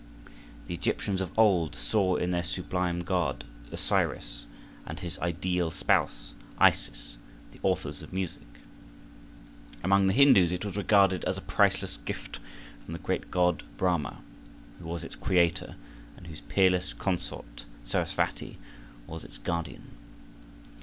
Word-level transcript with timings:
The 0.65 0.73
Egyptians 0.73 1.21
of 1.21 1.29
old 1.37 1.75
saw 1.75 2.15
in 2.15 2.31
their 2.31 2.41
sublime 2.41 3.01
god, 3.03 3.43
Osiris, 3.71 4.47
and 4.83 4.99
his 4.99 5.19
ideal 5.19 5.69
spouse, 5.69 6.33
Isis, 6.57 7.17
the 7.51 7.59
authors 7.61 8.01
of 8.01 8.11
music. 8.11 8.47
Among 9.83 10.07
the 10.07 10.13
Hindus 10.13 10.51
it 10.51 10.65
was 10.65 10.75
regarded 10.75 11.23
as 11.25 11.37
a 11.37 11.41
priceless 11.41 11.97
gift 11.97 12.39
from 12.83 12.93
the 12.93 12.97
great 12.99 13.29
god 13.29 13.61
Brahma, 13.77 14.23
who 14.79 14.87
was 14.87 15.03
its 15.03 15.15
creator 15.15 15.75
and 16.17 16.25
whose 16.25 16.41
peerless 16.41 16.93
consort, 16.93 17.65
Sarasvati, 17.85 18.57
was 19.05 19.23
its 19.23 19.37
guardian. 19.37 19.83